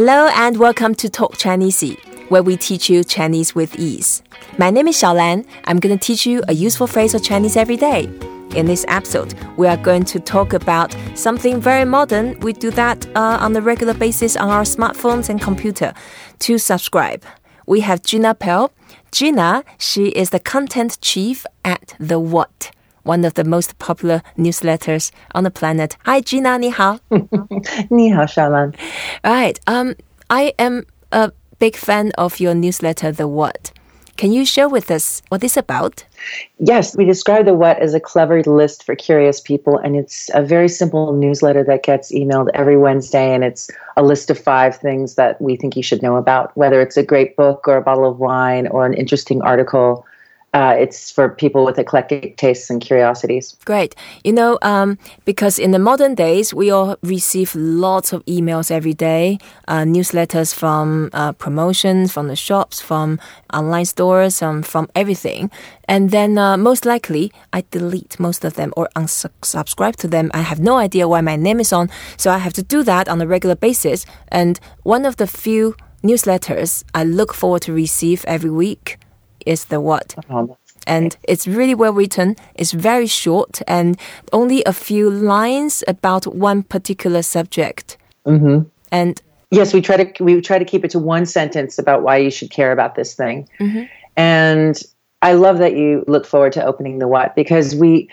[0.00, 1.96] Hello and welcome to Talk Chinese,
[2.28, 4.22] where we teach you Chinese with ease.
[4.56, 5.44] My name is ShaoLan.
[5.64, 8.04] I'm going to teach you a useful phrase of Chinese every day.
[8.54, 12.38] In this episode, we are going to talk about something very modern.
[12.38, 15.92] We do that uh, on a regular basis on our smartphones and computer.
[16.38, 17.24] To subscribe,
[17.66, 18.70] we have Gina Pell.
[19.10, 22.70] Gina, she is the content chief at The What
[23.07, 25.97] one of the most popular newsletters on the planet.
[26.05, 26.99] Hi, Gina, 你好.
[27.89, 28.73] 你好, Shalan.
[29.23, 29.59] Right.
[29.67, 29.95] Um,
[30.29, 33.71] I am a big fan of your newsletter, The What.
[34.15, 36.05] Can you share with us what it's about?
[36.59, 40.43] Yes, we describe the what as a clever list for curious people, and it's a
[40.43, 45.15] very simple newsletter that gets emailed every Wednesday, and it's a list of five things
[45.15, 48.09] that we think you should know about, whether it's a great book or a bottle
[48.09, 50.05] of wine or an interesting article
[50.54, 53.56] uh, it's for people with eclectic tastes and curiosities.
[53.64, 53.94] Great.
[54.24, 58.94] You know, um, because in the modern days, we all receive lots of emails every
[58.94, 63.20] day, uh, newsletters from uh, promotions, from the shops, from
[63.52, 65.50] online stores, um, from everything.
[65.86, 70.30] And then uh, most likely, I delete most of them or unsubscribe to them.
[70.32, 73.08] I have no idea why my name is on, so I have to do that
[73.08, 74.06] on a regular basis.
[74.28, 78.98] And one of the few newsletters I look forward to receive every week
[79.46, 80.14] is the what.
[80.30, 82.34] Oh, and it's really well written.
[82.54, 83.98] It's very short and
[84.32, 87.98] only a few lines about one particular subject.
[88.26, 88.68] Mm-hmm.
[88.90, 92.16] And yes, we try to we try to keep it to one sentence about why
[92.16, 93.48] you should care about this thing.
[93.60, 93.84] Mm-hmm.
[94.16, 94.82] And
[95.22, 98.08] I love that you look forward to opening the what because we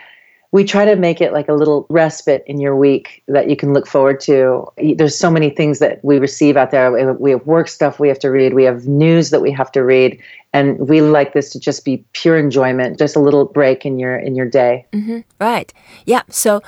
[0.52, 3.72] we try to make it like a little respite in your week that you can
[3.72, 4.66] look forward to.
[4.96, 6.90] There's so many things that we receive out there.
[7.14, 9.84] We have work stuff we have to read, we have news that we have to
[9.84, 10.20] read,
[10.52, 14.16] and we like this to just be pure enjoyment, just a little break in your
[14.16, 14.86] in your day.
[14.92, 15.20] Mm-hmm.
[15.38, 15.72] Right?
[16.04, 16.22] Yeah.
[16.30, 16.62] So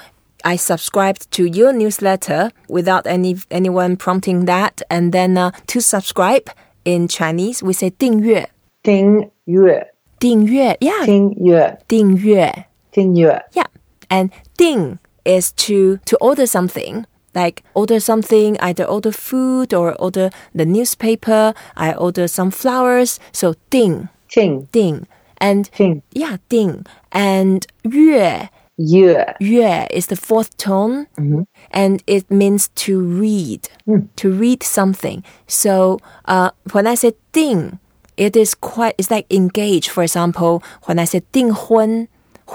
[0.44, 6.50] I subscribed to your newsletter without any anyone prompting that, and then uh, to subscribe
[6.84, 8.46] in Chinese we say 订阅.
[8.84, 9.88] 订阅.
[10.20, 10.76] 订阅.
[10.80, 11.04] Yeah.
[11.04, 13.42] 订阅.订阅.订阅.
[13.54, 13.66] Yeah.
[14.09, 17.05] And ding is to, to order something.
[17.35, 21.53] Like order something, either order food or order the newspaper.
[21.75, 23.19] I order some flowers.
[23.31, 24.09] So ding.
[24.29, 24.67] Ding.
[24.71, 25.07] Ding.
[25.37, 26.01] And ding.
[26.13, 26.85] yeah, ding.
[27.11, 28.49] And yue.
[28.77, 29.23] Yue.
[29.39, 31.45] Yue is the fourth tone mm -hmm.
[31.71, 34.07] and it means to read, mm.
[34.15, 35.23] to read something.
[35.47, 37.79] So uh, when I say ding,
[38.17, 39.89] it is quite, it's like engage.
[39.89, 42.07] For example, when I say ding hun,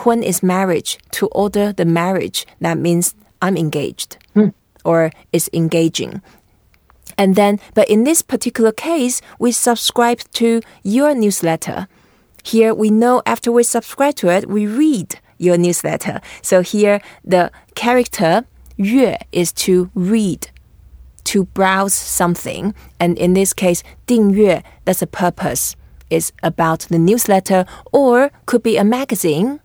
[0.04, 0.98] when is marriage.
[1.12, 4.18] To order the marriage that means i'm engaged.
[4.34, 4.54] Mm.
[4.84, 6.22] or is engaging.
[7.18, 11.86] And then but in this particular case we subscribe to your newsletter.
[12.42, 16.20] Here we know after we subscribe to it we read your newsletter.
[16.40, 18.44] So here the character
[18.76, 20.48] yue is to read
[21.24, 22.74] to browse something.
[22.98, 25.76] And in this case 订阅 that's a purpose
[26.10, 27.64] is about the newsletter.
[27.92, 29.60] Or could be a magazine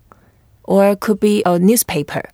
[0.67, 2.29] or it could be a newspaper.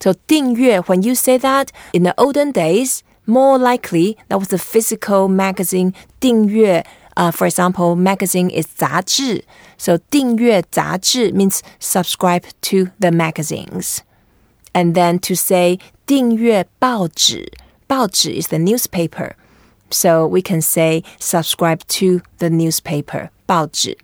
[0.00, 4.58] So 订阅, when you say that in the olden days, more likely that was a
[4.58, 5.94] physical magazine.
[6.20, 6.84] 订阅,
[7.16, 9.44] uh, for example, magazine is 杂志.
[9.76, 14.00] So 订阅杂志 means subscribe to the magazines.
[14.72, 17.52] And then to say 订阅报纸,
[17.86, 19.34] 报纸 is the newspaper.
[19.90, 23.96] So we can say subscribe to the newspaper, 报纸.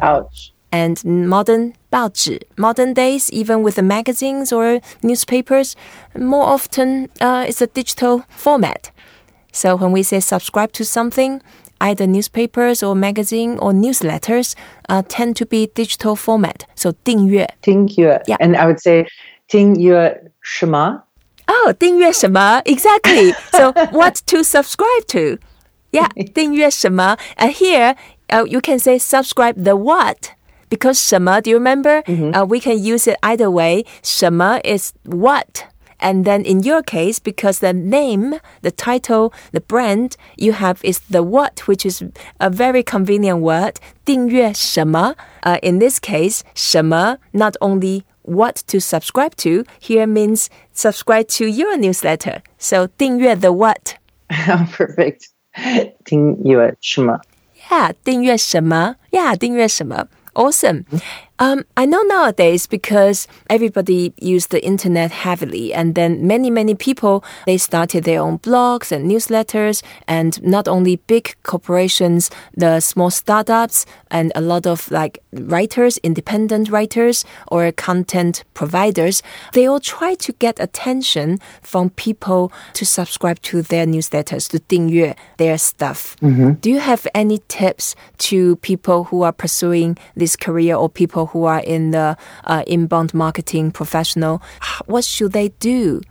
[0.00, 5.74] Ouch and modern 报纸, modern days, even with the magazines or newspapers,
[6.14, 8.90] more often uh, it's a digital format.
[9.52, 11.40] So when we say subscribe to something,
[11.80, 14.54] either newspapers or magazine or newsletters
[14.88, 16.64] uh, tend to be digital format.
[16.74, 18.20] So 订阅.订阅.
[18.26, 18.36] Yeah.
[18.40, 19.06] And I would say
[19.48, 21.02] 订阅什么?
[21.48, 22.60] Oh, 订阅什么?
[22.64, 23.32] Exactly.
[23.52, 25.38] so what to subscribe to?
[25.92, 27.16] Yeah, 订阅什么?
[27.36, 27.94] And here
[28.28, 30.32] uh, you can say subscribe the what?
[30.70, 32.02] because 什么, do you remember?
[32.02, 32.34] Mm-hmm.
[32.34, 33.84] Uh, we can use it either way.
[34.02, 35.64] 什么 is what.
[35.98, 41.00] And then in your case, because the name, the title, the brand you have is
[41.08, 42.02] the what, which is
[42.38, 43.76] a very convenient word.
[44.04, 45.14] 订阅什么?
[45.42, 51.46] Uh, in this case, 什么 not only what to subscribe to here means subscribe to
[51.46, 52.42] your newsletter.
[52.58, 53.94] So 订阅 the what?
[54.30, 55.28] Oh, perfect.
[56.04, 57.20] 订阅什么?
[57.70, 58.96] Yeah, 订阅什么?
[59.10, 60.08] Yeah, 订阅什么?
[60.35, 60.85] Awesome.
[61.41, 67.23] Um, I know nowadays because everybody use the internet heavily, and then many many people
[67.47, 73.87] they started their own blogs and newsletters, and not only big corporations, the small startups,
[74.11, 79.23] and a lot of like writers, independent writers or content providers,
[79.53, 85.15] they all try to get attention from people to subscribe to their newsletters, to 订阅
[85.37, 86.15] their stuff.
[86.61, 87.95] Do you have any tips
[88.29, 93.13] to people who are pursuing this career or people who are in the uh, inbound
[93.13, 94.41] marketing professional?
[94.85, 96.01] What should they do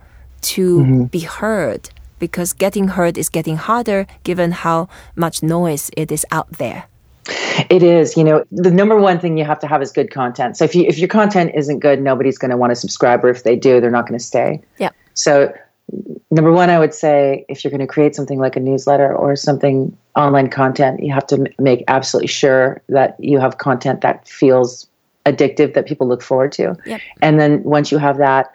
[0.53, 1.89] to be heard?
[2.19, 6.85] Because getting heard is getting harder given how much noise it is out there.
[7.69, 10.57] It is, you know, the number one thing you have to have is good content.
[10.57, 13.29] So if you if your content isn't good, nobody's going to want to subscribe, or
[13.29, 14.61] if they do, they're not going to stay.
[14.79, 14.89] Yeah.
[15.13, 15.53] So
[16.31, 19.35] number one, I would say if you're going to create something like a newsletter or
[19.35, 24.27] something online content, you have to m- make absolutely sure that you have content that
[24.27, 24.87] feels
[25.25, 26.75] addictive that people look forward to.
[26.85, 27.01] Yep.
[27.21, 28.51] And then once you have that,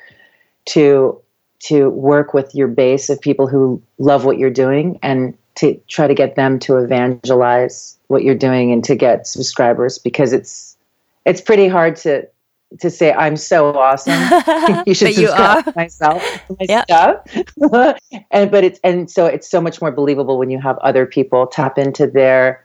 [0.67, 1.21] to
[1.59, 6.07] to work with your base of people who love what you're doing and to try
[6.07, 10.77] to get them to evangelize what you're doing and to get subscribers because it's
[11.25, 12.29] it's pretty hard to
[12.81, 14.29] to say I'm so awesome.
[14.87, 15.63] you should But you subscribe are.
[15.63, 16.85] to myself to my Yep.
[16.85, 17.99] stuff.
[18.31, 21.47] and but it's and so it's so much more believable when you have other people
[21.47, 22.65] tap into their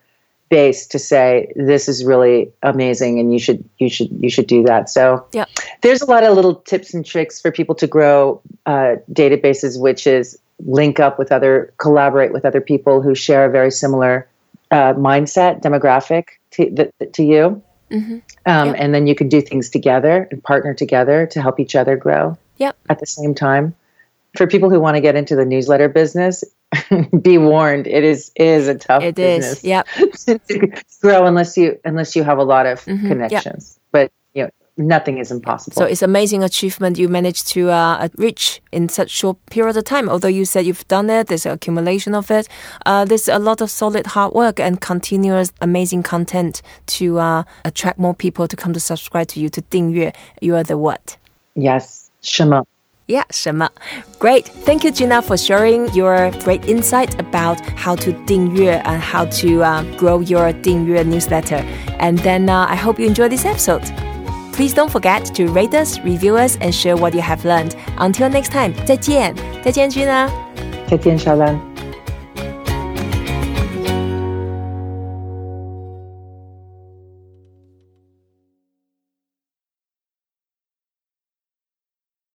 [0.51, 4.61] base to say this is really amazing and you should you should you should do
[4.63, 4.89] that.
[4.89, 5.49] So Yep.
[5.81, 10.05] there's a lot of little tips and tricks for people to grow uh, databases, which
[10.05, 10.37] is
[10.67, 14.27] link up with other, collaborate with other people who share a very similar
[14.69, 17.63] uh, mindset, demographic to, th- to you.
[17.91, 18.75] Um, Yep.
[18.77, 22.37] And then you can do things together and partner together to help each other grow
[22.57, 22.75] Yep.
[22.89, 23.73] at the same time.
[24.37, 26.43] For people who want to get into the newsletter business,
[27.21, 29.63] be warned, it is is a tough It business is.
[29.63, 29.87] Yep.
[30.49, 30.67] to
[31.01, 33.07] grow unless you unless you have a lot of Mhm.
[33.07, 33.79] connections.
[33.91, 35.75] But you know, nothing is impossible.
[35.75, 40.09] So it's amazing achievement you managed to uh, reach in such short period of time.
[40.09, 42.47] Although you said you've done it, there's an accumulation of it.
[42.85, 46.61] Uh, there's a lot of solid hard work and continuous amazing content
[46.97, 50.63] to uh, attract more people to come to subscribe to you to 订阅 You are
[50.63, 51.17] the what?
[51.55, 52.63] yes, Shema.
[53.10, 53.68] Yeah, 什么?
[54.18, 54.46] Great.
[54.64, 59.62] Thank you, Gina, for sharing your great insight about how to 订阅 and how to
[59.62, 61.62] uh, grow your 订阅 newsletter.
[62.00, 63.84] And then uh, I hope you enjoy this episode.
[64.52, 67.76] Please don't forget to rate us, review us, and share what you have learned.
[67.98, 70.28] Until next time, 再见，再见，Gina.
[70.88, 71.69] 再见，小兰。